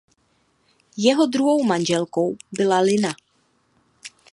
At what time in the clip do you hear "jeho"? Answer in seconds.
0.97-1.25